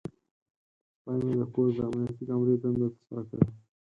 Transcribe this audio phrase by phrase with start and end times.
[0.99, 3.49] سپی مې د کور د امنیتي کامرې دنده ترسره کوي.